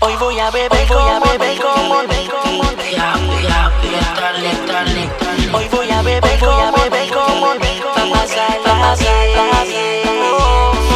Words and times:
Hoy 0.00 0.16
voy 0.16 0.38
a 0.38 0.50
beber, 0.50 0.86
voy 0.88 1.08
a 1.08 1.20
beber 1.20 1.60
como 1.60 1.94
Hoy 5.52 5.68
voy 5.68 5.90
a 5.90 6.02
beber, 6.02 6.38
voy 6.40 6.60
a 6.60 6.70
beber 6.70 7.10
como 7.10 7.54
Pa' 7.94 8.10
pasarla 8.12 8.96
bien 8.98 9.38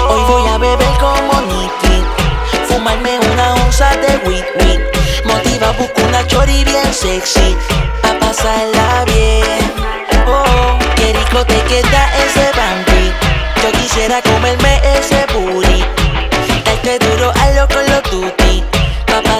Hoy 0.09 0.23
voy 0.29 0.49
a 0.49 0.59
beber 0.59 0.99
como 0.99 1.41
Nicky 1.43 2.05
Fumarme 2.69 3.19
una 3.33 3.55
onza 3.55 3.91
de 3.97 4.17
weed, 4.29 4.45
weed. 4.61 4.81
Motiva, 5.25 5.73
busco 5.73 6.03
una 6.03 6.27
chori 6.27 6.65
bien 6.65 6.93
sexy. 6.93 7.57
Pa' 8.03 8.19
pasarla 8.19 9.05
bien. 9.07 9.73
Oh, 10.27 10.79
qué 10.97 11.13
rico 11.13 11.45
te 11.45 11.61
queda 11.63 12.11
ese 12.25 12.51
bandy 12.57 13.13
Yo 13.63 13.73
quisiera 13.73 14.23
comerme 14.23 14.81
ese 14.99 15.27
booty. 15.33 15.85
Darte 16.65 16.99
duro 16.99 17.33
a 17.35 17.51
lo 17.53 17.69
con 17.69 17.87
los 17.87 18.03
tutti 18.05 18.63
Pa' 18.73 18.78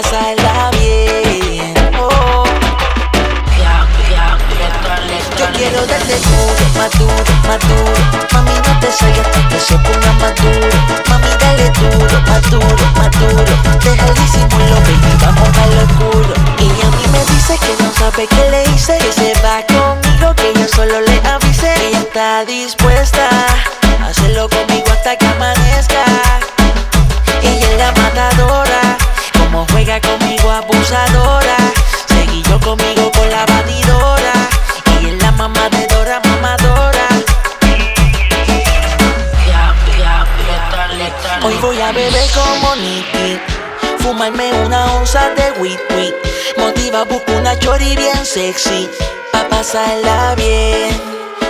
pasarla 0.01 0.71
bien. 0.79 1.73
Oh, 1.99 2.45
yo 5.37 5.45
quiero 5.53 5.85
darte 5.85 6.15
duro, 6.19 6.65
más 6.77 6.91
duro, 6.99 7.33
más 7.47 7.59
duro 7.67 8.27
Mami 8.33 8.51
no 8.51 8.79
te 8.79 8.91
salgas 8.91 9.27
hasta 9.27 9.47
que 9.49 9.59
se 9.59 9.77
ponga 9.77 10.11
más 10.21 10.35
duro. 10.35 10.77
Mami 11.09 11.29
dale 11.39 11.69
duro, 11.71 12.21
más 12.27 12.41
duro, 12.49 12.85
más 12.95 13.11
duro 13.19 13.53
Deja 13.83 14.05
el 14.07 14.13
disimulo, 14.15 14.75
baby, 14.87 15.13
vamos 15.21 15.49
a 15.57 15.65
lo 15.67 15.81
oscuro. 15.83 16.33
Y 16.59 16.81
a 16.81 16.89
mí 16.95 17.05
me 17.11 17.19
dice 17.33 17.57
que 17.59 17.83
no 17.83 17.91
sabe 17.93 18.27
qué 18.27 18.49
le 18.51 18.63
hice. 18.71 18.97
Que 18.97 19.11
se 19.11 19.33
va 19.41 19.63
conmigo, 19.67 20.33
que 20.35 20.53
yo 20.57 20.67
solo 20.67 21.01
le 21.01 21.21
avise. 21.27 21.73
Ella 21.87 21.99
está 21.99 22.45
dispuesta 22.45 23.29
a 24.01 24.07
hacerlo 24.07 24.47
conmigo 24.49 24.87
hasta 24.91 25.15
que 25.17 25.25
amanezca 25.25 25.58
juega 29.71 29.99
conmigo 30.01 30.51
abusadora. 30.51 31.57
Seguí 32.07 32.43
yo 32.43 32.59
conmigo 32.59 33.11
con 33.11 33.29
la 33.29 33.45
batidora. 33.45 34.33
Ella 34.99 35.09
es 35.09 35.21
la 35.23 35.31
mamadora, 35.31 36.21
mamadora. 36.25 37.07
Hoy 41.43 41.55
voy 41.61 41.81
a 41.81 41.91
beber 41.91 42.29
como 42.33 42.75
Nicky. 42.75 43.39
Fumarme 43.99 44.51
una 44.65 44.93
onza 44.93 45.29
de 45.29 45.51
weed, 45.59 45.79
weed. 45.95 46.13
Motiva, 46.57 47.03
busco 47.03 47.31
una 47.31 47.57
chori 47.57 47.95
bien 47.95 48.25
sexy. 48.25 48.89
Pa' 49.31 49.47
pasarla 49.49 50.35
bien. 50.35 51.01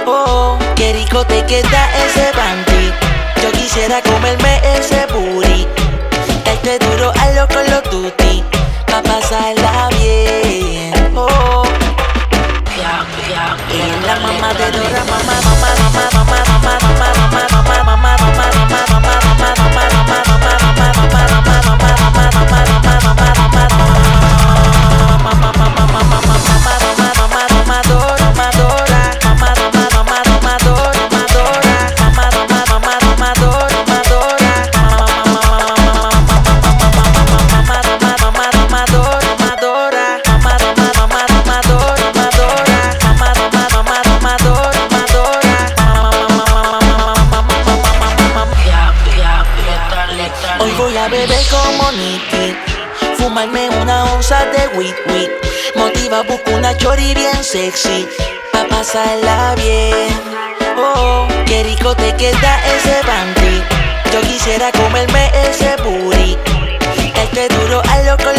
Oh, 0.05 0.58
qué 0.75 0.93
rico 0.93 1.25
te 1.25 1.43
queda 1.45 1.89
ese 2.05 2.31
bandy. 2.38 2.93
Yo 3.41 3.52
quisiera 3.52 4.02
comerme 4.02 4.61
ese. 4.77 5.08
Pero 7.13 7.21
hazlo 7.21 7.47
con 7.47 7.71
los 7.71 7.83
tutti, 7.83 8.43
pa' 8.85 9.02
pasarla 9.02 9.89
bien. 9.97 11.11
Oh. 11.15 11.63
Y 13.71 14.05
la 14.05 14.15
mamá 14.19 14.53
de 14.53 14.71
Dora, 14.71 15.03
mamá, 15.05 15.41
mamá, 15.43 15.75
mamá, 15.80 16.09
mamá. 16.13 16.18
Hoy 50.99 51.10
voy 51.10 51.17
a 51.17 51.27
beber 51.27 51.45
como 51.49 51.92
Nicky. 51.93 52.55
Fumarme 53.17 53.70
una 53.82 54.05
onza 54.14 54.45
de 54.45 54.67
weed, 54.77 54.95
weed. 55.08 55.30
Motiva, 55.76 56.23
busco 56.23 56.52
una 56.52 56.76
chori 56.76 57.14
bien 57.14 57.42
sexy. 57.42 58.08
Pa' 58.52 58.67
pasarla 58.67 59.55
bien. 59.55 60.09
Oh, 60.77 61.27
qué 61.45 61.64
rico 61.64 61.95
te 61.95 62.14
queda 62.15 62.61
ese 62.65 63.02
bandy 63.05 63.64
Yo 64.14 64.21
quisiera 64.21 64.71
comerme 64.71 65.30
ese 65.49 65.76
booty 65.83 66.38
Darte 67.15 67.49
duro 67.49 67.82
a 67.89 68.02
lo 68.04 68.17
con 68.17 68.33
los 68.33 68.39